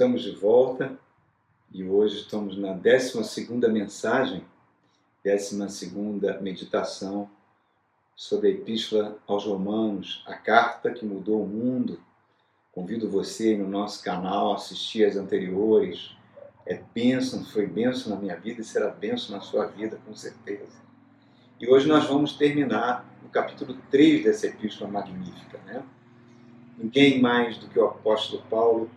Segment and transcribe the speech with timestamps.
[0.00, 0.98] Estamos de volta
[1.70, 4.42] e hoje estamos na 12 mensagem,
[5.22, 5.92] 12
[6.40, 7.28] meditação
[8.16, 12.00] sobre a Epístola aos Romanos, a carta que mudou o mundo.
[12.72, 16.16] Convido você no nosso canal a assistir as anteriores.
[16.64, 20.80] É bênção, foi bênção na minha vida e será bênção na sua vida, com certeza.
[21.60, 25.58] E hoje nós vamos terminar no capítulo 3 dessa epístola magnífica.
[25.66, 25.84] Né?
[26.78, 28.90] Ninguém mais do que o apóstolo Paulo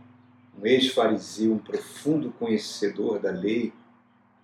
[0.58, 3.74] um ex-fariseu, um profundo conhecedor da lei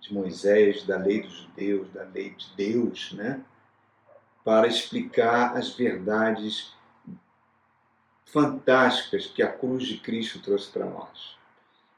[0.00, 3.44] de Moisés, da lei dos judeus, da lei de Deus, né?
[4.44, 6.72] para explicar as verdades
[8.24, 11.36] fantásticas que a cruz de Cristo trouxe para nós.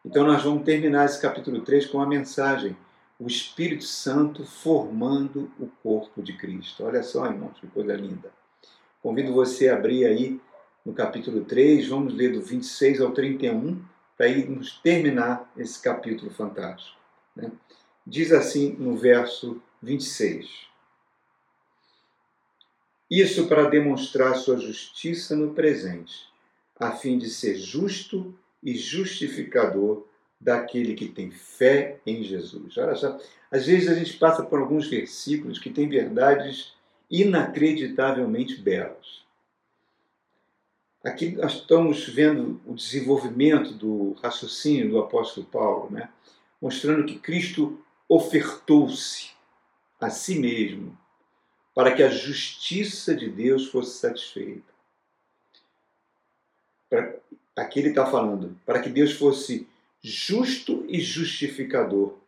[0.04, 2.76] Então, nós vamos terminar esse capítulo 3 com a mensagem:
[3.18, 6.84] o Espírito Santo formando o corpo de Cristo.
[6.84, 8.30] Olha só, irmãos, que coisa linda.
[9.00, 10.40] Convido você a abrir aí
[10.84, 13.80] no capítulo 3, vamos ler do 26 ao 31
[14.16, 16.98] para irmos terminar esse capítulo fantástico.
[17.34, 17.50] Né?
[18.06, 20.70] Diz assim no verso 26.
[23.10, 26.28] Isso para demonstrar sua justiça no presente,
[26.78, 30.06] a fim de ser justo e justificador
[30.40, 32.76] daquele que tem fé em Jesus.
[32.78, 33.18] Olha só,
[33.50, 36.72] às vezes a gente passa por alguns versículos que têm verdades
[37.10, 39.22] inacreditavelmente belas.
[41.04, 46.08] Aqui nós estamos vendo o desenvolvimento do raciocínio do apóstolo Paulo, né?
[46.60, 49.30] mostrando que Cristo ofertou-se
[50.00, 50.96] a si mesmo
[51.74, 54.72] para que a justiça de Deus fosse satisfeita.
[57.56, 59.66] Aqui ele está falando, para que Deus fosse
[60.00, 62.18] justo e justificador.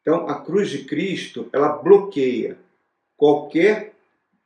[0.00, 2.58] Então, a cruz de Cristo, ela bloqueia
[3.16, 3.91] qualquer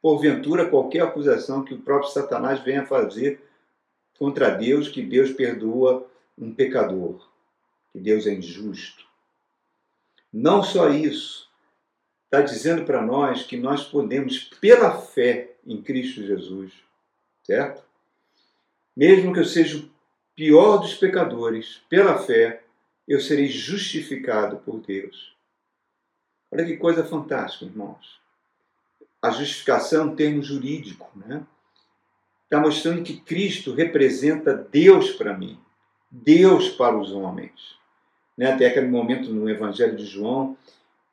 [0.06, 3.40] porventura qualquer acusação que o próprio Satanás venha fazer
[4.16, 6.08] contra Deus, que Deus perdoa
[6.38, 7.28] um pecador,
[7.90, 9.04] que Deus é injusto.
[10.32, 11.50] Não só isso,
[12.26, 16.72] está dizendo para nós que nós podemos, pela fé em Cristo Jesus,
[17.42, 17.82] certo?
[18.96, 19.90] Mesmo que eu seja o
[20.36, 22.62] pior dos pecadores, pela fé,
[23.08, 25.34] eu serei justificado por Deus.
[26.48, 28.24] Olha que coisa fantástica, irmãos
[29.20, 31.44] a justificação é um termo jurídico, né?
[32.44, 35.58] Está mostrando que Cristo representa Deus para mim,
[36.10, 37.76] Deus para os homens.
[38.36, 38.52] Né?
[38.52, 40.56] Até aquele momento no Evangelho de João,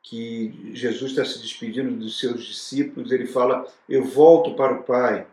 [0.00, 5.26] que Jesus está se despedindo dos seus discípulos, ele fala: Eu volto para o Pai.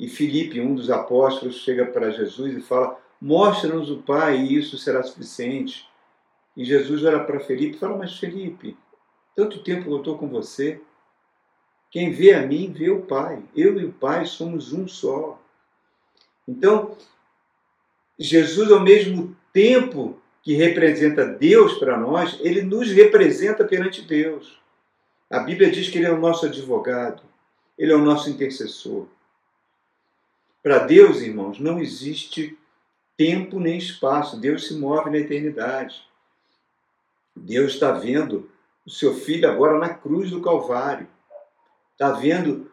[0.00, 4.76] E Filipe, um dos apóstolos, chega para Jesus e fala: Mostra-nos o Pai e isso
[4.76, 5.86] será suficiente.
[6.56, 8.76] E Jesus olha para Felipe e fala: Mas Felipe,
[9.36, 10.80] tanto tempo eu estou com você,
[11.94, 13.40] quem vê a mim, vê o Pai.
[13.54, 15.40] Eu e o Pai somos um só.
[16.46, 16.98] Então,
[18.18, 24.58] Jesus, ao mesmo tempo que representa Deus para nós, ele nos representa perante Deus.
[25.30, 27.22] A Bíblia diz que ele é o nosso advogado,
[27.78, 29.06] ele é o nosso intercessor.
[30.64, 32.58] Para Deus, irmãos, não existe
[33.16, 36.02] tempo nem espaço, Deus se move na eternidade.
[37.36, 38.50] Deus está vendo
[38.84, 41.13] o seu filho agora na cruz do Calvário
[41.94, 42.70] está vendo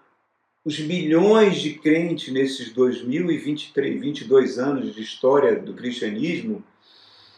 [0.65, 6.63] os milhões de crentes nesses 2023, 22 anos de história do cristianismo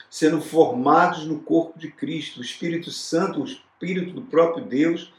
[0.09, 5.11] sendo formados no corpo de Cristo, o Espírito Santo, o Espírito do próprio Deus,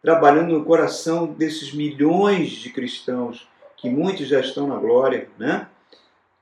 [0.00, 3.46] trabalhando no coração desses milhões de cristãos,
[3.76, 5.68] que muitos já estão na glória, né?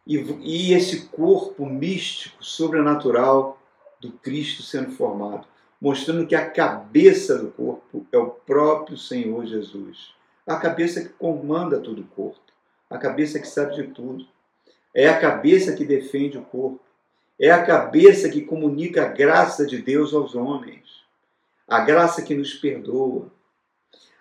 [0.07, 3.61] E, e esse corpo místico, sobrenatural
[4.01, 5.47] do Cristo sendo formado
[5.87, 10.13] mostrando que a cabeça do corpo é o próprio Senhor Jesus.
[10.45, 12.41] A cabeça que comanda todo o corpo,
[12.91, 14.27] a cabeça que sabe de tudo.
[14.93, 16.81] É a cabeça que defende o corpo.
[17.39, 21.05] É a cabeça que comunica a graça de Deus aos homens.
[21.69, 23.31] A graça que nos perdoa.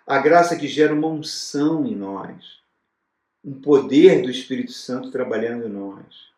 [0.06, 2.60] A graça que gera uma unção em nós.
[3.44, 6.30] Um poder do Espírito Santo trabalhando em nós.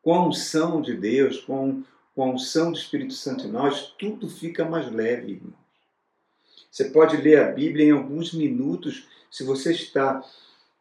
[0.00, 1.82] Com a unção de Deus, com
[2.14, 5.42] com a unção do Espírito Santo em nós, tudo fica mais leve.
[6.70, 10.22] Você pode ler a Bíblia em alguns minutos, se você está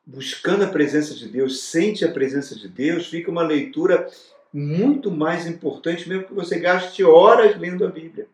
[0.06, 4.10] buscando a presença de Deus, sente a presença de Deus, fica uma leitura
[4.54, 8.28] muito mais importante, mesmo que você gaste horas lendo a Bíblia.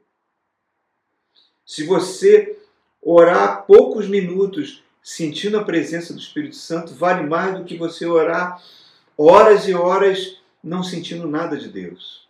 [1.65, 2.57] Se você
[3.01, 8.61] orar poucos minutos sentindo a presença do Espírito Santo, vale mais do que você orar
[9.17, 12.26] horas e horas não sentindo nada de Deus.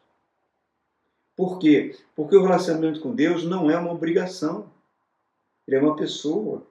[1.37, 1.95] Por quê?
[2.15, 4.71] Porque o relacionamento com Deus não é uma obrigação.
[5.67, 6.65] Ele é uma pessoa.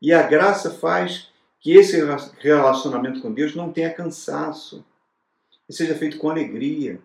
[0.00, 2.00] E a graça faz que esse
[2.38, 4.84] relacionamento com Deus não tenha cansaço.
[5.66, 7.00] que seja feito com alegria.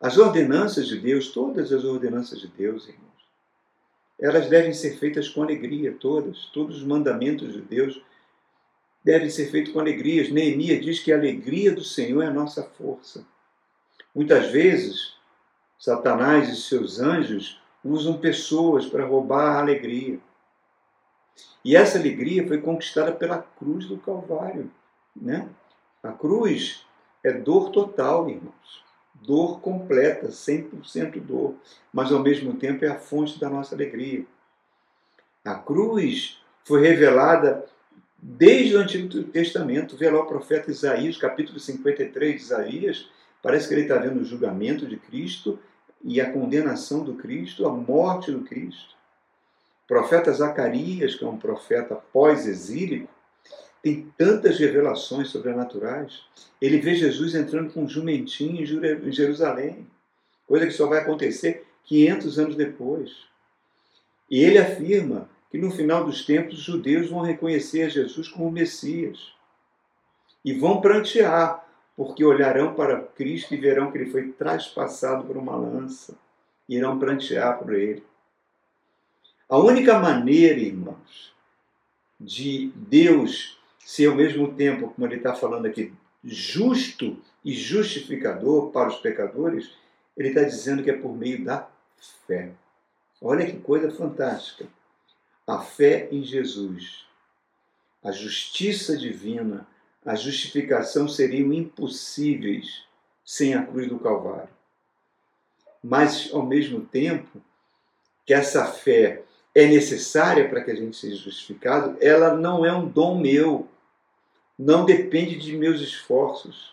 [0.00, 3.12] As ordenanças de Deus, todas as ordenanças de Deus, irmãos,
[4.18, 6.46] elas devem ser feitas com alegria, todas.
[6.46, 8.02] Todos os mandamentos de Deus
[9.04, 10.28] devem ser feitos com alegria.
[10.30, 13.24] Neemias diz que a alegria do Senhor é a nossa força.
[14.14, 15.14] Muitas vezes,
[15.82, 20.20] Satanás e seus anjos usam pessoas para roubar a alegria.
[21.64, 24.70] E essa alegria foi conquistada pela cruz do Calvário.
[25.14, 25.48] Né?
[26.00, 26.86] A cruz
[27.24, 28.84] é dor total, irmãos.
[29.12, 31.56] Dor completa, 100% dor.
[31.92, 34.24] Mas ao mesmo tempo é a fonte da nossa alegria.
[35.44, 37.66] A cruz foi revelada
[38.16, 39.96] desde o Antigo Testamento.
[39.96, 43.10] Vê lá o profeta Isaías, capítulo 53 de Isaías.
[43.42, 45.58] Parece que ele está vendo o julgamento de Cristo
[46.04, 48.94] e a condenação do Cristo, a morte do Cristo.
[49.84, 53.08] O profeta Zacarias, que é um profeta pós-exílico,
[53.82, 56.22] tem tantas revelações sobrenaturais.
[56.60, 59.86] Ele vê Jesus entrando com um jumentinho em Jerusalém,
[60.46, 63.10] coisa que só vai acontecer 500 anos depois.
[64.30, 68.50] E ele afirma que no final dos tempos os judeus vão reconhecer a Jesus como
[68.50, 69.32] Messias
[70.44, 71.61] e vão prantear,
[71.96, 76.16] porque olharão para Cristo e verão que ele foi traspassado por uma lança
[76.68, 78.02] e irão prantear por ele.
[79.48, 81.34] A única maneira, irmãos,
[82.18, 85.92] de Deus ser ao mesmo tempo, como ele está falando aqui,
[86.24, 89.72] justo e justificador para os pecadores,
[90.16, 91.68] ele está dizendo que é por meio da
[92.26, 92.52] fé.
[93.20, 94.66] Olha que coisa fantástica.
[95.46, 97.04] A fé em Jesus,
[98.02, 99.66] a justiça divina,
[100.04, 102.84] a justificação seriam impossíveis
[103.24, 104.48] sem a cruz do Calvário.
[105.82, 107.40] Mas, ao mesmo tempo,
[108.26, 109.22] que essa fé
[109.54, 113.68] é necessária para que a gente seja justificado, ela não é um dom meu,
[114.58, 116.72] não depende de meus esforços.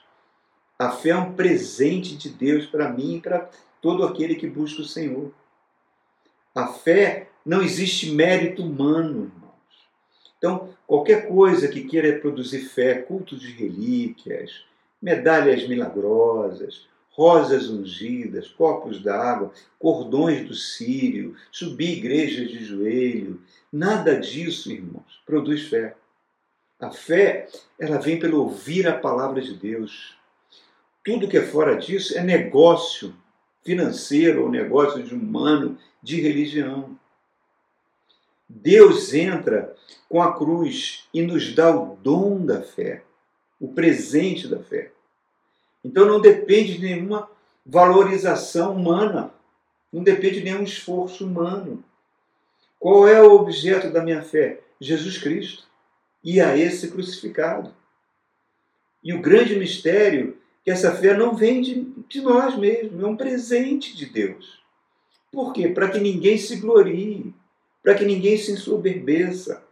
[0.77, 3.49] A fé é um presente de Deus para mim e para
[3.81, 5.31] todo aquele que busca o Senhor.
[6.55, 9.31] A fé não existe mérito humano.
[10.39, 14.63] Então, qualquer coisa que queira produzir fé, cultos de relíquias,
[15.01, 23.41] medalhas milagrosas, rosas ungidas, copos d'água, cordões do sírio, subir igrejas de joelho,
[23.71, 25.95] nada disso, irmãos, produz fé.
[26.79, 30.17] A fé, ela vem pelo ouvir a palavra de Deus.
[31.03, 33.13] Tudo que é fora disso é negócio
[33.63, 36.97] financeiro ou negócio de humano, de religião.
[38.49, 39.75] Deus entra
[40.09, 43.03] com a cruz e nos dá o dom da fé,
[43.59, 44.91] o presente da fé.
[45.85, 47.29] Então não depende de nenhuma
[47.63, 49.31] valorização humana,
[49.93, 51.83] não depende de nenhum esforço humano.
[52.79, 54.61] Qual é o objeto da minha fé?
[54.81, 55.67] Jesus Cristo
[56.23, 57.73] e a esse crucificado.
[59.03, 63.05] E o grande mistério é que essa fé não vem de, de nós mesmos, é
[63.05, 64.59] um presente de Deus.
[65.31, 65.69] Por quê?
[65.69, 67.33] Para que ninguém se glorie,
[67.83, 69.63] para que ninguém se ensoberbeça.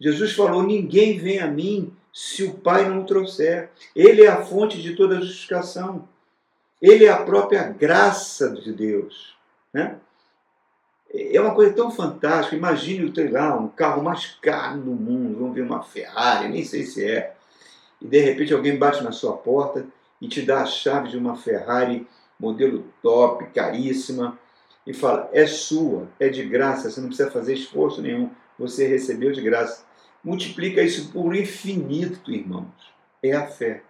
[0.00, 3.70] Jesus falou: Ninguém vem a mim se o Pai não o trouxer.
[3.94, 6.08] Ele é a fonte de toda justificação.
[6.80, 9.34] Ele é a própria graça de Deus.
[9.72, 9.96] Né?
[11.12, 12.56] É uma coisa tão fantástica.
[12.56, 16.84] Imagine, sei lá, um carro mais caro do mundo, vamos ver uma Ferrari, nem sei
[16.84, 17.34] se é.
[18.00, 19.86] E de repente alguém bate na sua porta
[20.20, 22.06] e te dá a chave de uma Ferrari
[22.38, 24.38] modelo top, caríssima,
[24.86, 29.32] e fala: é sua, é de graça, você não precisa fazer esforço nenhum, você recebeu
[29.32, 29.84] de graça.
[30.22, 32.92] Multiplica isso por infinito, irmãos.
[33.22, 33.82] É a fé.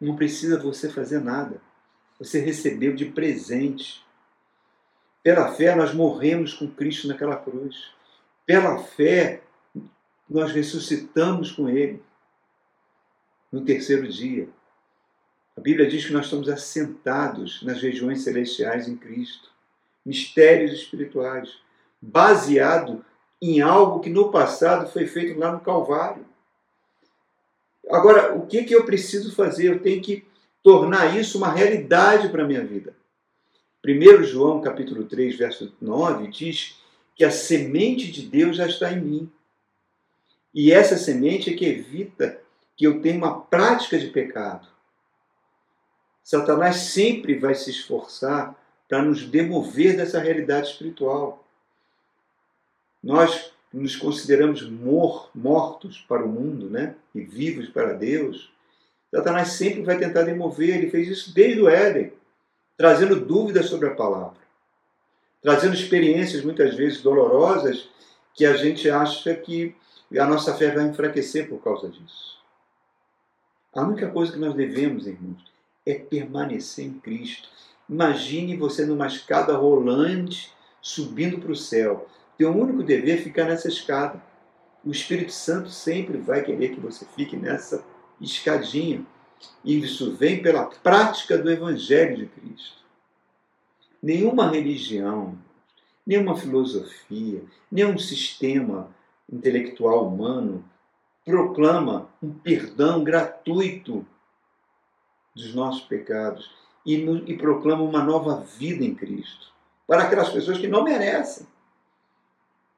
[0.00, 1.60] Não precisa você fazer nada.
[2.18, 4.04] Você recebeu de presente.
[5.22, 7.92] Pela fé, nós morremos com Cristo naquela cruz.
[8.44, 9.42] Pela fé,
[10.28, 12.02] nós ressuscitamos com Ele
[13.52, 14.48] no terceiro dia.
[15.56, 19.51] A Bíblia diz que nós estamos assentados nas regiões celestiais em Cristo.
[20.04, 21.58] Mistérios espirituais,
[22.00, 23.04] baseado
[23.40, 26.24] em algo que no passado foi feito lá no Calvário.
[27.90, 29.68] Agora, o que, que eu preciso fazer?
[29.68, 30.24] Eu tenho que
[30.62, 32.94] tornar isso uma realidade para a minha vida.
[33.84, 36.80] 1 João capítulo 3, verso 9, diz
[37.16, 39.32] que a semente de Deus já está em mim.
[40.54, 42.40] E essa semente é que evita
[42.76, 44.68] que eu tenha uma prática de pecado.
[46.22, 48.56] Satanás sempre vai se esforçar
[48.92, 51.42] para nos demover dessa realidade espiritual.
[53.02, 56.94] Nós nos consideramos mor mortos para o mundo né?
[57.14, 58.52] e vivos para Deus.
[59.10, 62.12] Satanás sempre vai tentar demover, ele fez isso desde o Éden
[62.76, 64.36] trazendo dúvidas sobre a palavra,
[65.40, 67.88] trazendo experiências muitas vezes dolorosas
[68.34, 69.74] que a gente acha que
[70.18, 72.36] a nossa fé vai enfraquecer por causa disso.
[73.72, 75.50] A única coisa que nós devemos, irmãos,
[75.86, 77.48] é permanecer em Cristo.
[77.88, 82.08] Imagine você numa escada rolante subindo para o céu.
[82.36, 84.22] Teu único dever é ficar nessa escada.
[84.84, 87.84] O Espírito Santo sempre vai querer que você fique nessa
[88.20, 89.04] escadinha.
[89.64, 92.82] E isso vem pela prática do Evangelho de Cristo.
[94.02, 95.38] Nenhuma religião,
[96.04, 98.90] nenhuma filosofia, nenhum sistema
[99.32, 100.64] intelectual humano
[101.24, 104.04] proclama um perdão gratuito
[105.34, 106.50] dos nossos pecados
[106.84, 106.94] e,
[107.26, 109.52] e proclama uma nova vida em Cristo
[109.86, 111.46] para aquelas pessoas que não merecem.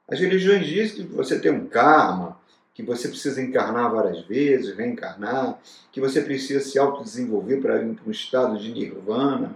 [0.09, 2.39] As religiões dizem que você tem um karma,
[2.75, 5.59] que você precisa encarnar várias vezes, reencarnar,
[5.93, 9.55] que você precisa se autodesenvolver para ir para um estado de nirvana.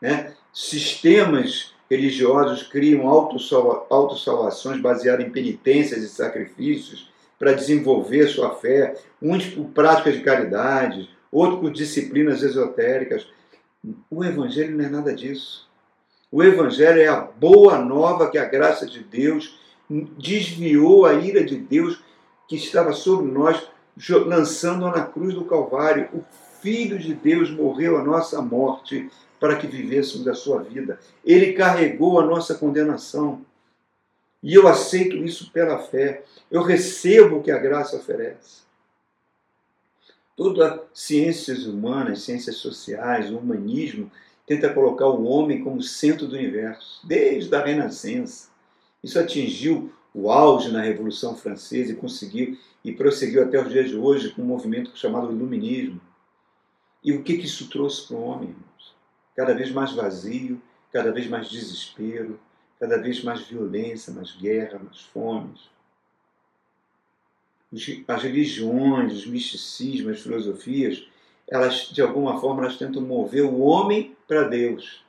[0.00, 0.32] Né?
[0.52, 9.66] Sistemas religiosos criam autossalvações baseadas em penitências e sacrifícios para desenvolver sua fé, uns por
[9.66, 13.26] práticas de caridade, outros por disciplinas esotéricas.
[14.10, 15.68] O Evangelho não é nada disso.
[16.30, 19.58] O Evangelho é a boa nova que a graça de Deus
[20.18, 22.02] desviou a ira de Deus
[22.48, 23.62] que estava sobre nós,
[24.26, 26.08] lançando-a na cruz do Calvário.
[26.12, 26.24] O
[26.60, 30.98] Filho de Deus morreu a nossa morte para que vivêssemos a sua vida.
[31.24, 33.44] Ele carregou a nossa condenação.
[34.42, 36.24] E eu aceito isso pela fé.
[36.50, 38.62] Eu recebo o que a graça oferece.
[40.36, 44.10] Todas as ciências humanas, ciências sociais, o humanismo,
[44.46, 48.48] tenta colocar o homem como centro do universo, desde a Renascença.
[49.02, 53.96] Isso atingiu o auge na Revolução Francesa e conseguiu e prosseguiu até os dias de
[53.96, 56.00] hoje com um movimento chamado Iluminismo.
[57.02, 58.94] E o que, que isso trouxe para o homem, irmãos?
[59.34, 60.60] Cada vez mais vazio,
[60.92, 62.38] cada vez mais desespero,
[62.78, 65.73] cada vez mais violência, mais guerra, mais fomes.
[68.06, 71.06] As religiões, os misticismos, as filosofias,
[71.48, 75.04] elas de alguma forma elas tentam mover o homem para Deus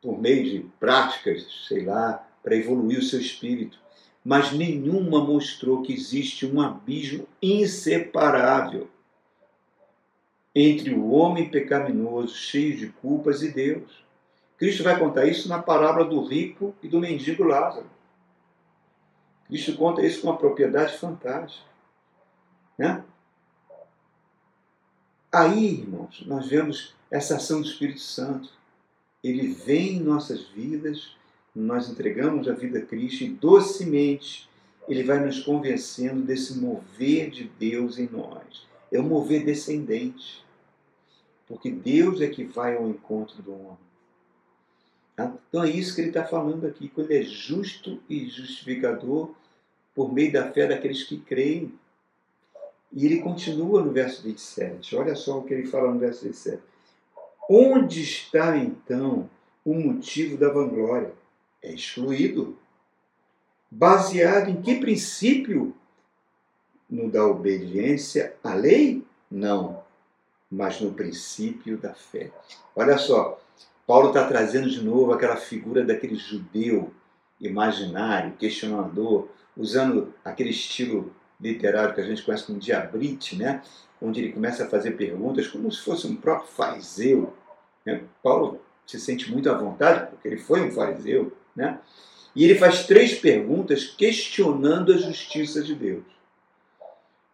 [0.00, 3.78] por meio de práticas, sei lá, para evoluir o seu espírito.
[4.24, 8.88] Mas nenhuma mostrou que existe um abismo inseparável
[10.54, 14.04] entre o homem pecaminoso, cheio de culpas, e Deus.
[14.56, 17.86] Cristo vai contar isso na parábola do rico e do mendigo Lázaro.
[19.48, 21.66] Cristo conta isso com uma propriedade fantástica.
[22.76, 23.02] Né?
[25.32, 28.50] Aí, irmãos, nós vemos essa ação do Espírito Santo.
[29.24, 31.16] Ele vem em nossas vidas,
[31.54, 34.48] nós entregamos a vida a Cristo e docemente
[34.86, 38.66] ele vai nos convencendo desse mover de Deus em nós.
[38.92, 40.44] É um mover descendente.
[41.46, 43.87] Porque Deus é que vai ao encontro do homem.
[45.18, 45.34] Tá?
[45.48, 49.34] Então é isso que ele está falando aqui, quando ele é justo e justificador
[49.92, 51.74] por meio da fé daqueles que creem.
[52.92, 54.94] E ele continua no verso 27.
[54.94, 56.62] Olha só o que ele fala no verso 27.
[57.50, 59.28] Onde está então
[59.64, 61.12] o motivo da vanglória?
[61.60, 62.56] É excluído.
[63.68, 65.74] Baseado em que princípio?
[66.88, 69.04] No da obediência à lei?
[69.28, 69.82] Não,
[70.48, 72.30] mas no princípio da fé.
[72.76, 73.40] Olha só,
[73.88, 76.92] Paulo está trazendo de novo aquela figura daquele judeu
[77.40, 83.62] imaginário, questionador, usando aquele estilo literário que a gente conhece como diabrite, né?
[83.98, 87.32] onde ele começa a fazer perguntas como se fosse um próprio fariseu.
[87.86, 88.02] Né?
[88.22, 91.80] Paulo se sente muito à vontade, porque ele foi um fariseu, né?
[92.36, 96.04] e ele faz três perguntas questionando a justiça de Deus.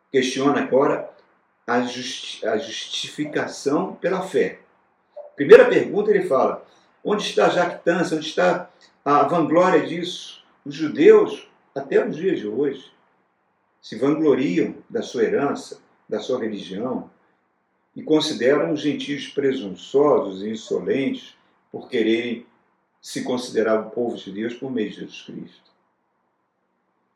[0.09, 1.11] Questiona agora
[1.67, 4.61] a, justi a justificação pela fé.
[5.37, 6.65] Primeira pergunta, ele fala:
[7.03, 8.71] onde está a jactância, onde está
[9.05, 10.45] a vanglória disso?
[10.65, 12.93] Os judeus, até os dias de hoje,
[13.83, 17.11] se vangloriam da sua herança, da sua religião,
[17.95, 21.37] e consideram os gentios presunçosos e insolentes
[21.71, 22.47] por quererem
[23.03, 25.71] se considerar o povo de Deus por meio de Jesus Cristo.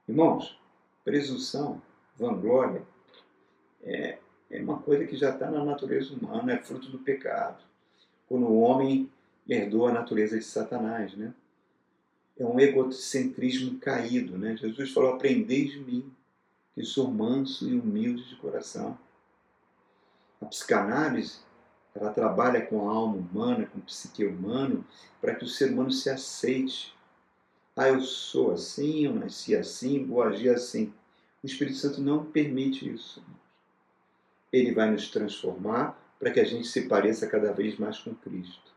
[0.06, 0.58] Irmãos,
[1.04, 1.80] presunção,
[2.16, 2.82] vanglória,
[3.82, 4.18] é,
[4.50, 7.67] é uma coisa que já está na natureza humana, é fruto do pecado
[8.28, 9.10] quando o homem
[9.48, 11.32] herdou a natureza de Satanás, né?
[12.38, 14.56] É um egocentrismo caído, né?
[14.56, 16.12] Jesus falou: "Aprendei de mim,
[16.74, 18.96] que sou manso e humilde de coração".
[20.40, 21.40] A psicanálise
[21.94, 24.84] ela trabalha com a alma humana, com o psique humano,
[25.20, 26.94] para que o ser humano se aceite.
[27.74, 30.92] Ah, eu sou assim, eu nasci assim, vou agir assim.
[31.42, 33.22] O Espírito Santo não permite isso.
[34.52, 38.68] Ele vai nos transformar para que a gente se pareça cada vez mais com Cristo.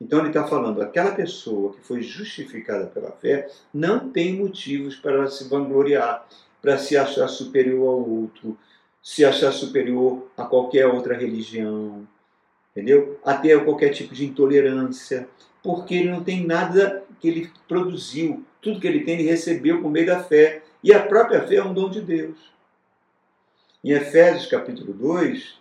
[0.00, 5.26] Então ele está falando, aquela pessoa que foi justificada pela fé não tem motivos para
[5.28, 6.26] se vangloriar,
[6.60, 8.58] para se achar superior ao outro,
[9.02, 12.06] se achar superior a qualquer outra religião,
[12.70, 13.20] entendeu?
[13.24, 15.28] Até a qualquer tipo de intolerância,
[15.62, 19.90] porque ele não tem nada que ele produziu, tudo que ele tem ele recebeu por
[19.90, 22.52] meio da fé, e a própria fé é um dom de Deus.
[23.82, 25.58] Em Efésios capítulo 2,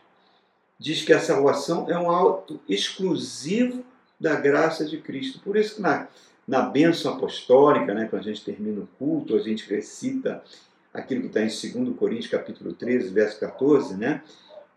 [0.83, 3.85] diz que a salvação é um alto exclusivo
[4.19, 5.39] da graça de Cristo.
[5.39, 6.09] Por isso que na,
[6.45, 10.43] na bênção apostólica, né, quando a gente termina o culto, a gente recita
[10.93, 14.21] aquilo que está em 2 Coríntios capítulo 13, verso 14, né,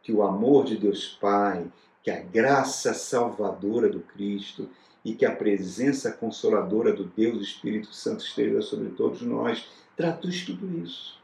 [0.00, 1.66] que o amor de Deus Pai,
[2.04, 4.68] que a graça salvadora do Cristo
[5.04, 10.78] e que a presença consoladora do Deus Espírito Santo esteja sobre todos nós, traduz tudo
[10.78, 11.18] isso.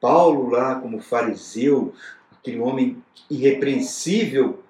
[0.00, 1.94] Paulo, lá como fariseu,
[2.44, 4.62] aquele homem irrepreensível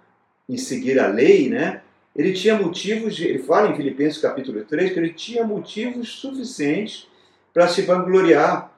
[0.49, 1.83] em seguir a lei, né?
[2.15, 7.09] Ele tinha motivos, ele fala em Filipenses capítulo 3 que ele tinha motivos suficientes
[7.53, 8.73] para se vangloriar.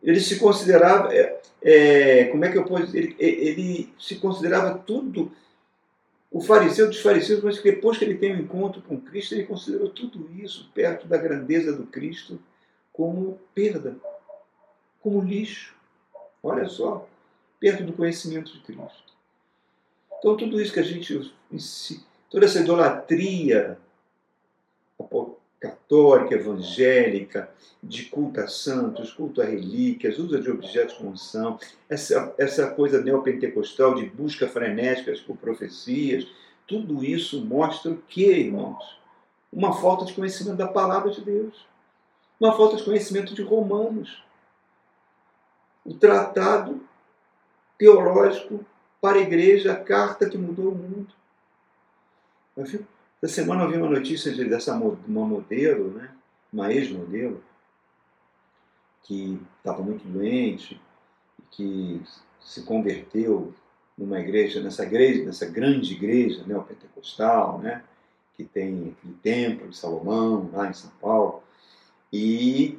[0.00, 5.32] Ele se considerava, é, é, como é que eu posso ele, ele se considerava tudo,
[6.30, 9.88] o fariseu dos fariseus, mas depois que ele tem um encontro com Cristo, ele considerou
[9.88, 12.38] tudo isso perto da grandeza do Cristo
[12.92, 13.96] como perda,
[15.00, 15.74] como lixo.
[16.40, 17.09] Olha só,
[17.60, 19.12] perto do conhecimento de Cristo.
[20.18, 21.32] Então, tudo isso que a gente.
[22.30, 23.78] toda essa idolatria
[25.60, 27.50] católica, evangélica,
[27.82, 33.02] de culto a santos, culto a relíquias, uso de objetos com unção, essa, essa coisa
[33.02, 36.26] neopentecostal de busca frenética por profecias,
[36.66, 38.98] tudo isso mostra o que, irmãos?
[39.52, 41.66] Uma falta de conhecimento da palavra de Deus,
[42.38, 44.22] uma falta de conhecimento de Romanos.
[45.84, 46.80] O tratado
[47.80, 48.62] teológico
[49.00, 51.08] para a igreja, a carta que mudou o mundo.
[53.22, 56.10] Essa semana eu vi uma notícia de, dessa uma modelo, né?
[56.52, 57.42] uma ex-modelo,
[59.02, 60.78] que estava muito doente,
[61.50, 62.02] que
[62.38, 63.54] se converteu
[63.96, 67.82] numa igreja, nessa igreja, nessa grande igreja neopentecostal, né?
[68.36, 71.42] que tem aquele templo de Salomão, lá em São Paulo,
[72.12, 72.78] e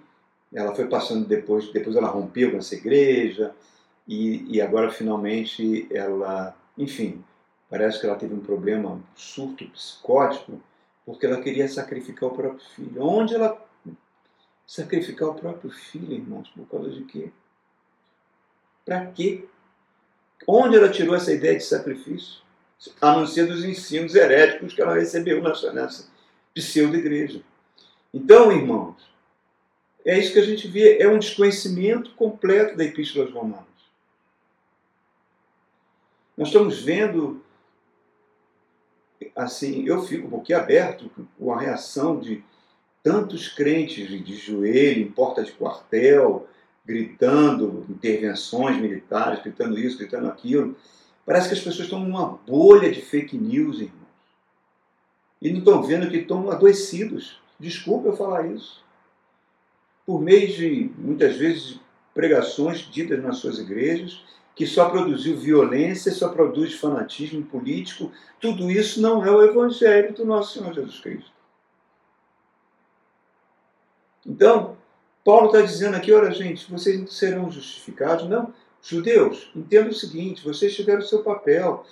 [0.54, 3.56] ela foi passando depois, depois ela rompeu com essa igreja,
[4.12, 7.24] e, e agora finalmente ela, enfim,
[7.70, 10.62] parece que ela teve um problema, um surto psicótico,
[11.06, 13.02] porque ela queria sacrificar o próprio filho.
[13.02, 13.66] Onde ela
[14.68, 16.50] sacrificar o próprio filho, irmãos?
[16.50, 17.32] Por causa de quê?
[18.84, 19.46] Para quê?
[20.46, 22.42] Onde ela tirou essa ideia de sacrifício?
[23.00, 26.10] A não ser dos ensinos heréticos que ela recebeu nessa, nessa
[26.54, 27.42] pseudo-igreja.
[28.14, 28.98] Então, irmãos,
[30.04, 33.71] é isso que a gente vê, é um desconhecimento completo da Epístola Romanos.
[36.38, 37.44] Nós estamos vendo,
[39.36, 42.44] assim, eu fico boquiaberto com a reação de
[43.04, 46.48] tantos crentes de joelho, em porta de quartel,
[46.86, 50.76] gritando intervenções militares, gritando isso, gritando aquilo.
[51.26, 54.02] Parece que as pessoas estão numa bolha de fake news, irmãos.
[55.42, 57.40] E não estão vendo que estão adoecidos.
[57.60, 58.84] Desculpa eu falar isso.
[60.06, 61.80] Por meio de, muitas vezes,
[62.14, 64.24] pregações ditas nas suas igrejas,
[64.56, 70.26] que só produziu violência, só produz fanatismo político, tudo isso não é o Evangelho do
[70.26, 71.32] nosso Senhor Jesus Cristo.
[74.26, 74.78] Então,
[75.24, 78.28] Paulo está dizendo aqui: olha, gente, vocês serão justificados.
[78.28, 81.86] Não, judeus, entenda o seguinte: vocês tiveram o seu papel,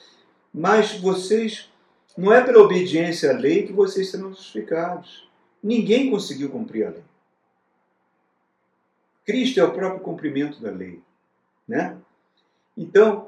[0.53, 1.69] mas vocês,
[2.17, 5.27] não é pela obediência à lei que vocês serão justificados.
[5.61, 7.03] Ninguém conseguiu cumprir a lei.
[9.25, 11.01] Cristo é o próprio cumprimento da lei.
[11.67, 11.97] Né?
[12.79, 13.27] Então,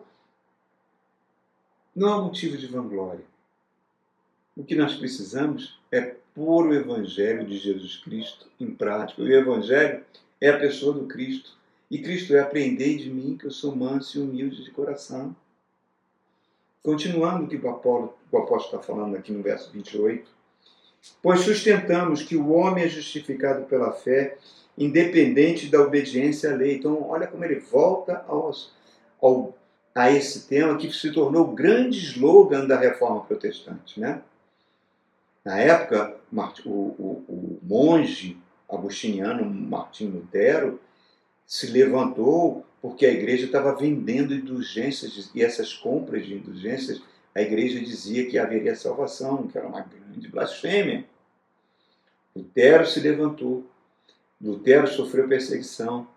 [1.94, 3.26] não há motivo de vanglória.
[4.56, 9.22] O que nós precisamos é pôr o Evangelho de Jesus Cristo em prática.
[9.22, 10.06] O Evangelho
[10.40, 11.52] é a pessoa do Cristo.
[11.90, 15.36] E Cristo é aprender de mim que eu sou manso e humilde de coração.
[16.82, 20.32] Continuando o que o apóstolo, o apóstolo está falando aqui no verso 28.
[21.22, 24.38] Pois sustentamos que o homem é justificado pela fé,
[24.78, 26.78] independente da obediência à lei.
[26.78, 28.72] Então, olha como ele volta aos,
[29.22, 29.56] ao,
[29.94, 34.00] a esse tema que se tornou o grande slogan da reforma protestante.
[34.00, 34.22] Né?
[35.46, 36.16] Na época,
[36.66, 38.38] o, o, o monge
[38.70, 40.80] agostiniano Martim Lutero
[41.46, 47.02] se levantou porque a igreja estava vendendo indulgências e essas compras de indulgências,
[47.36, 51.06] a igreja dizia que haveria salvação, que era uma grande blasfêmia.
[52.36, 53.66] Lutero se levantou.
[54.42, 56.08] Lutero sofreu perseguição.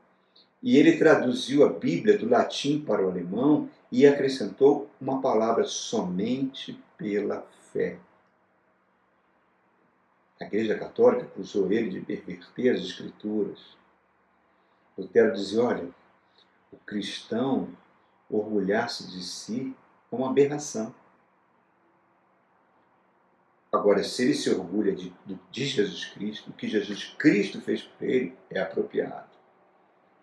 [0.65, 6.83] E ele traduziu a Bíblia do latim para o alemão e acrescentou uma palavra somente
[6.97, 7.99] pela fé.
[10.41, 13.77] A Igreja Católica acusou ele de perverter as Escrituras.
[14.97, 15.87] Lutero dizia: olha,
[16.73, 17.69] o cristão
[18.31, 19.77] orgulhar-se de si
[20.11, 20.95] é uma aberração.
[23.71, 25.13] Agora, se ele se orgulha de,
[25.51, 29.29] de Jesus Cristo, o que Jesus Cristo fez por ele é apropriado,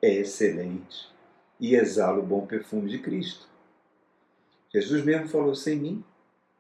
[0.02, 1.10] é excelente
[1.60, 3.48] e exala o bom perfume de Cristo.
[4.74, 6.04] Jesus mesmo falou: sem mim,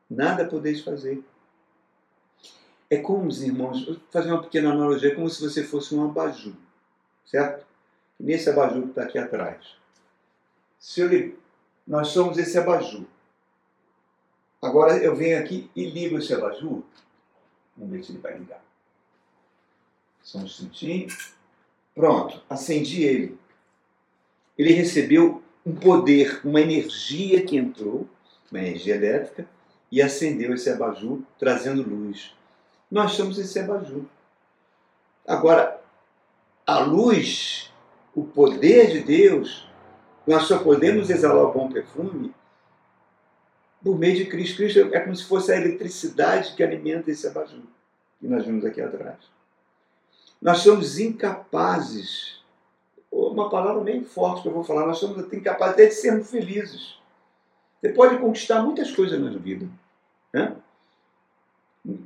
[0.09, 1.23] nada podeis fazer.
[2.89, 6.03] É como, os irmãos, vou fazer uma pequena analogia, é como se você fosse um
[6.03, 6.53] abajur,
[7.25, 7.65] certo?
[8.19, 9.77] Nesse abajur que está aqui atrás.
[10.77, 11.37] Se eu,
[11.87, 13.05] nós somos esse abajur.
[14.61, 16.83] Agora eu venho aqui e ligo esse abajur.
[17.75, 18.63] Vamos ver se ele vai ligar.
[20.21, 21.07] Só um instantinho.
[21.93, 23.37] Pronto, acendi ele.
[24.57, 28.07] Ele recebeu um poder, uma energia que entrou,
[28.51, 29.47] uma energia elétrica,
[29.91, 32.33] e acendeu esse abajur, trazendo luz.
[32.89, 34.05] Nós somos esse abajur.
[35.27, 35.81] Agora,
[36.65, 37.71] a luz,
[38.15, 39.67] o poder de Deus,
[40.25, 42.33] nós só podemos exalar o bom perfume
[43.83, 44.57] por meio de Cristo.
[44.57, 47.63] Cristo é como se fosse a eletricidade que alimenta esse abajur
[48.19, 49.17] que nós vimos aqui atrás.
[50.41, 52.41] Nós somos incapazes,
[53.11, 56.95] uma palavra bem forte que eu vou falar, nós somos incapazes até de sermos felizes.
[57.79, 59.67] Você pode conquistar muitas coisas na vida,
[60.33, 60.55] né?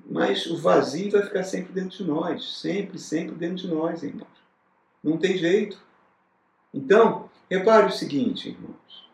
[0.10, 4.28] mas o vazio vai ficar sempre dentro de nós, sempre, sempre dentro de nós, irmãos.
[5.04, 5.78] Não tem jeito.
[6.74, 9.10] Então, repare o seguinte, irmãos.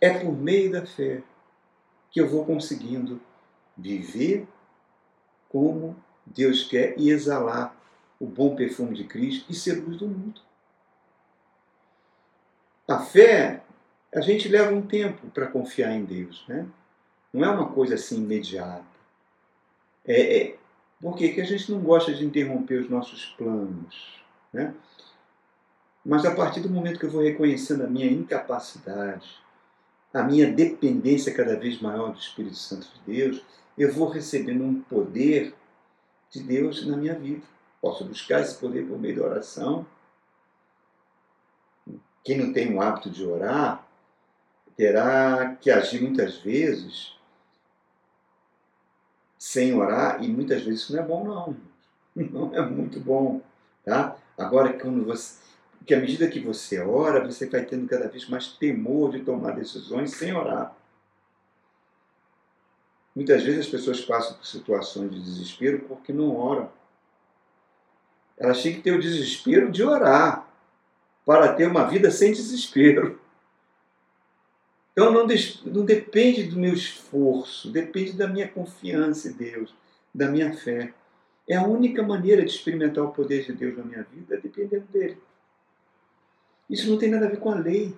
[0.00, 1.22] É por meio da fé
[2.10, 3.20] que eu vou conseguindo
[3.76, 4.46] viver
[5.48, 7.79] como Deus quer e exalar
[8.20, 10.40] o bom perfume de Cristo e ser luz do mundo.
[12.86, 13.62] A fé,
[14.14, 16.66] a gente leva um tempo para confiar em Deus, né?
[17.32, 18.84] Não é uma coisa assim imediata.
[20.04, 20.56] É, é,
[21.00, 24.20] por que a gente não gosta de interromper os nossos planos,
[24.52, 24.74] né?
[26.04, 29.38] Mas a partir do momento que eu vou reconhecendo a minha incapacidade,
[30.12, 33.44] a minha dependência cada vez maior do Espírito Santo de Deus,
[33.78, 35.54] eu vou recebendo um poder
[36.30, 37.42] de Deus na minha vida.
[37.80, 39.86] Posso buscar esse poder por meio da oração.
[42.22, 43.86] Quem não tem o hábito de orar
[44.76, 47.18] terá que agir muitas vezes
[49.38, 51.56] sem orar, e muitas vezes isso não é bom, não.
[52.14, 53.40] Não é muito bom.
[53.84, 54.16] Tá?
[54.36, 55.40] Agora, quando você
[55.80, 59.52] porque à medida que você ora, você vai tendo cada vez mais temor de tomar
[59.52, 60.76] decisões sem orar.
[63.16, 66.70] Muitas vezes as pessoas passam por situações de desespero porque não oram.
[68.40, 70.48] Elas têm que ter o desespero de orar
[71.26, 73.20] para ter uma vida sem desespero.
[74.92, 75.26] Então não,
[75.66, 79.74] não depende do meu esforço, depende da minha confiança em Deus,
[80.12, 80.94] da minha fé.
[81.46, 84.86] É a única maneira de experimentar o poder de Deus na minha vida, é dependendo
[84.90, 85.18] dele.
[86.68, 87.94] Isso não tem nada a ver com a lei.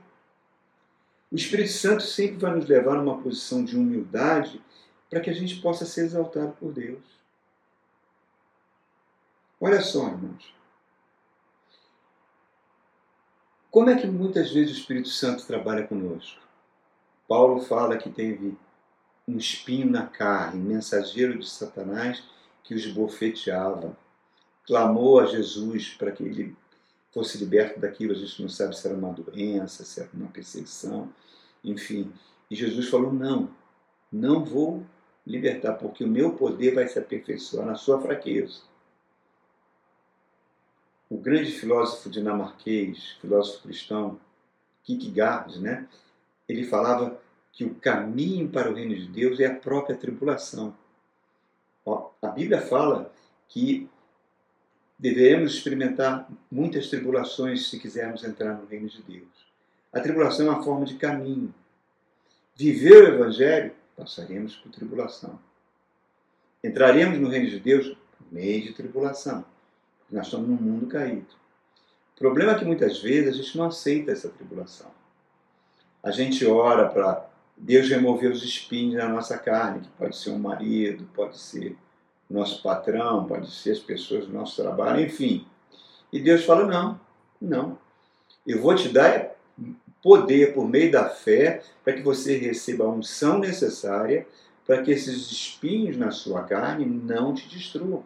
[1.30, 4.60] O Espírito Santo sempre vai nos levar a uma posição de humildade
[5.08, 7.00] para que a gente possa ser exaltado por Deus.
[9.64, 10.52] Olha só, irmãos.
[13.70, 16.40] Como é que muitas vezes o Espírito Santo trabalha conosco?
[17.28, 18.58] Paulo fala que teve
[19.26, 22.24] um espinho na carne, mensageiro de Satanás
[22.64, 23.96] que os bofeteava.
[24.66, 26.56] Clamou a Jesus para que ele
[27.12, 31.08] fosse liberto daquilo, a gente não sabe se era uma doença, se era uma perseguição,
[31.62, 32.12] enfim.
[32.50, 33.48] E Jesus falou: não,
[34.10, 34.84] não vou
[35.24, 38.71] libertar, porque o meu poder vai se aperfeiçoar na sua fraqueza.
[41.12, 44.18] O grande filósofo dinamarquês, filósofo cristão,
[44.82, 45.86] Kierkegaard, né?
[46.48, 47.20] ele falava
[47.52, 50.74] que o caminho para o reino de Deus é a própria tribulação.
[52.22, 53.12] a Bíblia fala
[53.46, 53.90] que
[54.98, 59.52] Devemos experimentar muitas tribulações se quisermos entrar no reino de Deus.
[59.92, 61.52] A tribulação é uma forma de caminho.
[62.54, 65.38] Viver o Evangelho, passaremos por tribulação.
[66.64, 69.44] Entraremos no reino de Deus por meio de tribulação.
[70.12, 71.34] Nós estamos num mundo caído.
[72.14, 74.90] O problema é que muitas vezes a gente não aceita essa tribulação.
[76.02, 80.38] A gente ora para Deus remover os espinhos da nossa carne, que pode ser um
[80.38, 81.76] marido, pode ser
[82.28, 85.46] nosso patrão, pode ser as pessoas do nosso trabalho, enfim.
[86.12, 87.00] E Deus fala: não,
[87.40, 87.78] não.
[88.46, 89.32] Eu vou te dar
[90.02, 94.26] poder por meio da fé para que você receba a unção necessária
[94.66, 98.04] para que esses espinhos na sua carne não te destruam.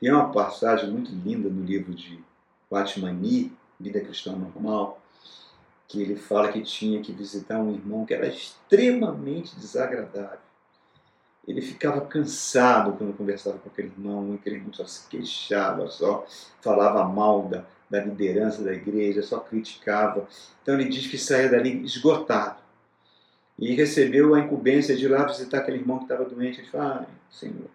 [0.00, 2.18] Tem uma passagem muito linda no livro de
[2.70, 5.00] Batmani, Vida Cristã Normal,
[5.86, 10.38] que ele fala que tinha que visitar um irmão que era extremamente desagradável
[11.48, 16.26] ele ficava cansado quando conversava com aquele irmão, aquele irmão só se queixava, só
[16.60, 20.28] falava mal da, da liderança da igreja, só criticava.
[20.62, 22.60] Então ele diz que saía dali esgotado.
[23.58, 26.60] E recebeu a incumbência de ir lá visitar aquele irmão que estava doente.
[26.60, 27.70] Ele falou, ah, Senhor,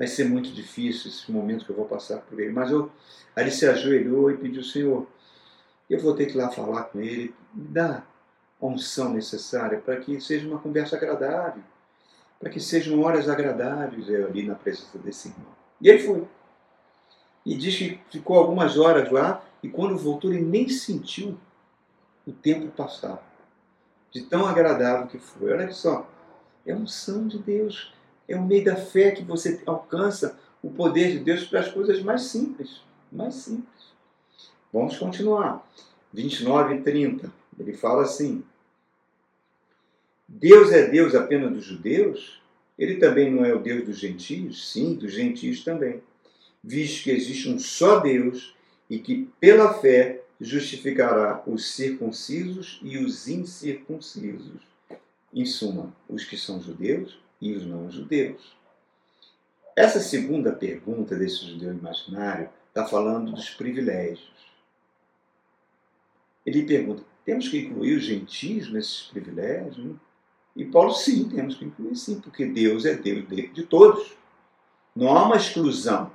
[0.00, 2.50] vai ser muito difícil esse momento que eu vou passar por ele.
[2.50, 2.90] Mas eu,
[3.36, 5.06] aí ele se ajoelhou e pediu, Senhor,
[5.90, 8.02] eu vou ter que ir lá falar com ele, me dá
[8.58, 11.62] a unção necessária para que seja uma conversa agradável,
[12.38, 15.52] para que sejam horas agradáveis eu ali na presença desse irmão.
[15.78, 16.26] E ele foi.
[17.44, 21.38] E diz que ficou algumas horas lá e quando voltou ele nem sentiu
[22.26, 23.22] o tempo passar.
[24.10, 25.52] De tão agradável que foi.
[25.52, 26.08] Olha só,
[26.64, 27.92] é unção de Deus.
[28.30, 32.00] É o meio da fé que você alcança o poder de Deus para as coisas
[32.00, 32.80] mais simples.
[33.10, 33.90] Mais simples.
[34.72, 35.68] Vamos continuar.
[36.12, 37.32] 29 e 30.
[37.58, 38.44] Ele fala assim:
[40.28, 42.40] Deus é Deus apenas dos judeus?
[42.78, 44.70] Ele também não é o Deus dos gentios?
[44.70, 46.00] Sim, dos gentios também.
[46.62, 48.54] Visto que existe um só Deus
[48.88, 54.62] e que pela fé justificará os circuncisos e os incircuncisos.
[55.34, 58.56] Em suma, os que são judeus e os não judeus.
[59.76, 64.30] Essa segunda pergunta desse judeu imaginário está falando dos privilégios.
[66.44, 69.96] Ele pergunta: temos que incluir os gentios nesses privilégios?
[70.56, 74.16] E Paulo, sim, temos que incluir sim, porque Deus é Deus de todos.
[74.94, 76.10] Não há uma exclusão.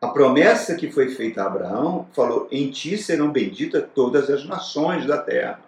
[0.00, 5.06] A promessa que foi feita a Abraão falou: em ti serão benditas todas as nações
[5.06, 5.65] da terra.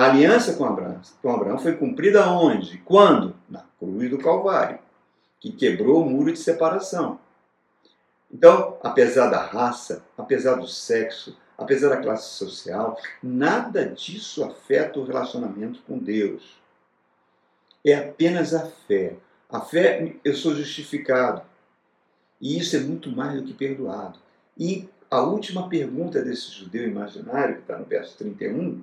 [0.00, 2.78] A aliança com Abraão, com Abraão foi cumprida onde?
[2.78, 3.36] Quando?
[3.50, 4.78] Na cruz do Calvário,
[5.38, 7.20] que quebrou o muro de separação.
[8.32, 15.04] Então, apesar da raça, apesar do sexo, apesar da classe social, nada disso afeta o
[15.04, 16.58] relacionamento com Deus.
[17.84, 19.18] É apenas a fé.
[19.50, 21.42] A fé, eu sou justificado.
[22.40, 24.18] E isso é muito mais do que perdoado.
[24.56, 28.82] E a última pergunta desse judeu imaginário, que está no verso 31,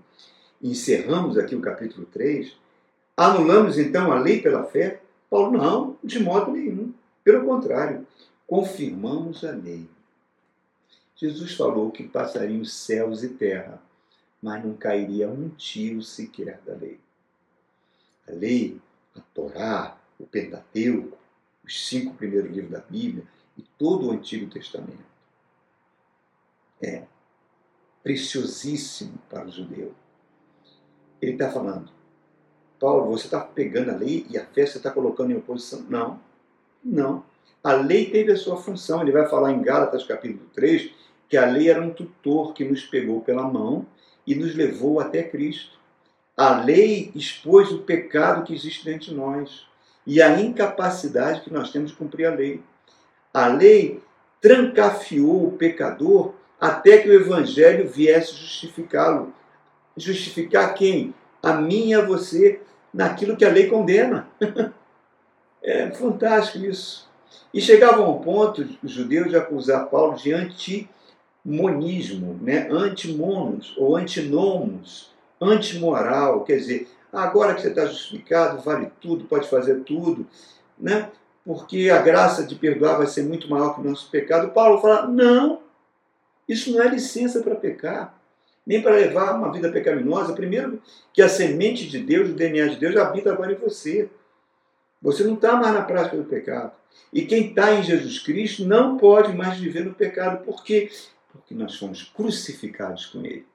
[0.62, 2.56] encerramos aqui o capítulo 3.
[3.16, 5.02] Anulamos então a lei pela fé?
[5.30, 6.94] Paulo, não, de modo nenhum.
[7.24, 8.06] Pelo contrário,
[8.46, 9.88] confirmamos a lei.
[11.16, 13.82] Jesus falou que passariam céus e terra,
[14.42, 17.00] mas não cairia um tiro sequer da lei.
[18.28, 18.80] A lei,
[19.16, 21.18] a Torá, o Pentateuco,
[21.64, 23.26] os cinco primeiros livros da Bíblia
[23.58, 25.18] e todo o Antigo Testamento
[26.82, 27.04] é
[28.04, 29.94] preciosíssimo para o judeu.
[31.22, 31.90] Ele está falando,
[32.80, 35.86] Paulo, você está pegando a lei e a fé você está colocando em oposição?
[35.90, 36.20] Não,
[36.84, 37.24] não.
[37.64, 39.02] A lei teve a sua função.
[39.02, 40.92] Ele vai falar em Gálatas capítulo 3
[41.28, 43.86] que a lei era um tutor que nos pegou pela mão
[44.26, 45.78] e nos levou até Cristo.
[46.36, 49.68] A lei expôs o pecado que existe dentro de nós
[50.06, 52.62] e a incapacidade que nós temos de cumprir a lei.
[53.34, 54.02] A lei
[54.40, 59.34] trancafiou o pecador até que o evangelho viesse justificá-lo.
[59.98, 61.14] Justificar quem?
[61.42, 62.62] A mim e a você
[62.94, 64.28] naquilo que a lei condena.
[65.62, 67.08] é fantástico isso.
[67.54, 72.68] E chegavam ao ponto, os judeus, de acusar Paulo de antimonismo, né?
[72.70, 79.82] antimonos ou antinomos, antimoral, quer dizer, agora que você está justificado, vale tudo, pode fazer
[79.82, 80.28] tudo,
[80.78, 81.10] né?
[81.48, 84.50] porque a graça de perdoar vai ser muito maior que o nosso pecado.
[84.50, 85.62] Paulo fala: não,
[86.46, 88.17] isso não é licença para pecar,
[88.68, 90.34] nem para levar uma vida pecaminosa.
[90.34, 90.82] Primeiro,
[91.14, 94.10] que a semente de Deus, o DNA de Deus, habita agora em você.
[95.02, 96.74] Você não está mais na prática do pecado.
[97.14, 100.44] E quem está em Jesus Cristo não pode mais viver no pecado.
[100.44, 100.92] Por quê?
[101.32, 103.46] Porque nós fomos crucificados com Ele.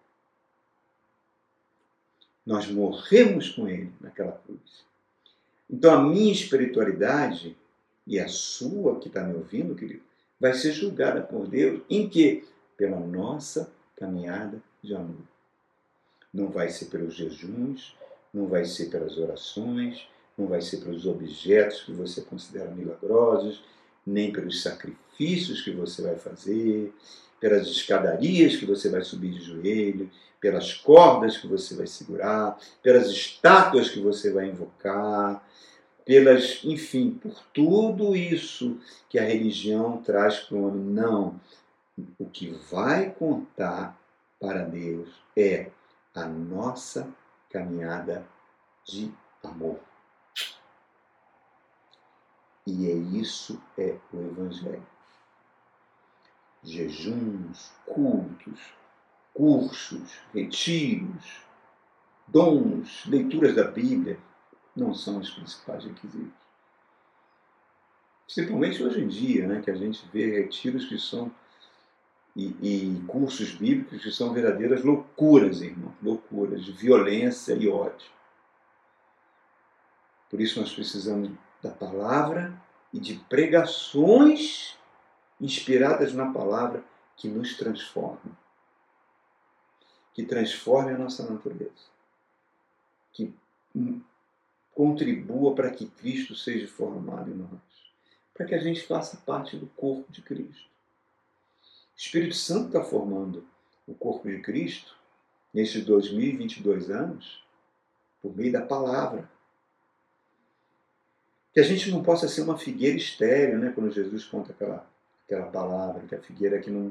[2.46, 4.86] Nós morremos com Ele naquela cruz.
[5.68, 7.54] Então a minha espiritualidade
[8.06, 10.02] e a sua, que está me ouvindo, querido,
[10.40, 12.44] vai ser julgada por Deus em que?
[12.78, 15.26] Pela nossa caminhada de amor.
[16.32, 17.94] Não vai ser pelos jejuns,
[18.32, 23.62] não vai ser pelas orações, não vai ser pelos objetos que você considera milagrosos,
[24.04, 26.92] nem pelos sacrifícios que você vai fazer,
[27.38, 33.08] pelas escadarias que você vai subir de joelho, pelas cordas que você vai segurar, pelas
[33.08, 35.46] estátuas que você vai invocar,
[36.04, 38.76] pelas, enfim, por tudo isso
[39.08, 40.82] que a religião traz para o homem.
[40.82, 41.40] Não.
[42.18, 43.96] O que vai contar
[44.42, 45.70] para Deus é
[46.12, 47.08] a nossa
[47.48, 48.26] caminhada
[48.84, 49.78] de amor.
[52.66, 54.86] E é isso é o Evangelho.
[56.64, 58.60] Jejuns, cultos,
[59.32, 61.42] cursos, retiros,
[62.26, 64.18] dons, leituras da Bíblia,
[64.74, 66.42] não são os principais requisitos.
[68.26, 71.30] Principalmente hoje em dia, né, que a gente vê retiros que são
[72.34, 78.10] e, e, cursos bíblicos que são verdadeiras loucuras, irmão, loucuras de violência e ódio.
[80.30, 81.30] Por isso nós precisamos
[81.62, 82.58] da palavra
[82.92, 84.78] e de pregações
[85.40, 86.82] inspiradas na palavra
[87.16, 88.36] que nos transformam,
[90.14, 91.92] que transformem a nossa natureza,
[93.12, 93.34] que
[94.72, 97.92] contribua para que Cristo seja formado em nós,
[98.32, 100.71] para que a gente faça parte do corpo de Cristo.
[102.04, 103.46] Espírito Santo está formando
[103.86, 104.96] o corpo de Cristo
[105.54, 107.44] nesses 2022 anos
[108.20, 109.30] por meio da palavra.
[111.54, 113.70] Que a gente não possa ser uma figueira estéreo, né?
[113.72, 114.84] quando Jesus conta aquela,
[115.24, 116.90] aquela palavra, que a figueira que não,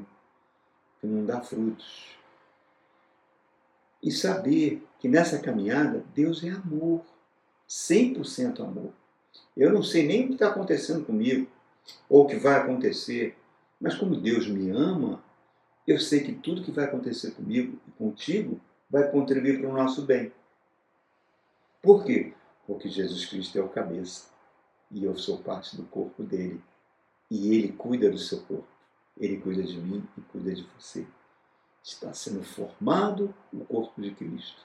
[0.98, 2.16] que não dá frutos.
[4.02, 7.04] E saber que nessa caminhada Deus é amor,
[7.68, 8.94] 100% amor.
[9.54, 11.46] Eu não sei nem o que está acontecendo comigo,
[12.08, 13.36] ou o que vai acontecer,
[13.82, 15.20] mas como Deus me ama,
[15.84, 20.02] eu sei que tudo que vai acontecer comigo e contigo vai contribuir para o nosso
[20.02, 20.32] bem.
[21.82, 22.32] Por quê?
[22.64, 24.30] Porque Jesus Cristo é o cabeça
[24.88, 26.62] e eu sou parte do corpo dele.
[27.28, 28.68] E ele cuida do seu corpo.
[29.18, 31.04] Ele cuida de mim e cuida de você.
[31.82, 34.64] Está sendo formado o corpo de Cristo,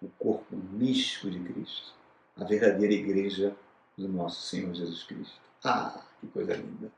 [0.00, 1.92] o corpo místico de Cristo,
[2.34, 3.54] a verdadeira igreja
[3.98, 5.38] do nosso Senhor Jesus Cristo.
[5.62, 6.90] Ah, que coisa linda!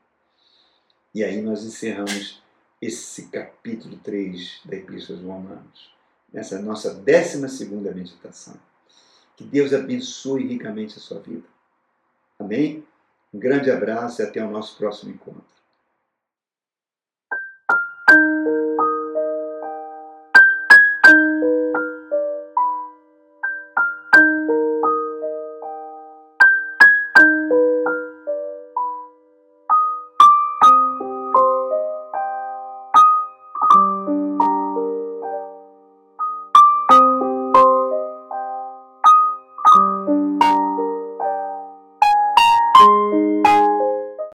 [1.17, 2.43] E aí nós encerramos
[2.79, 5.91] esse capítulo 3 da Epístola dos Romanos,
[6.31, 8.53] nessa nossa 12 meditação.
[9.35, 11.47] Que Deus abençoe ricamente a sua vida.
[12.37, 12.85] Amém?
[13.33, 15.56] Um grande abraço e até o nosso próximo encontro.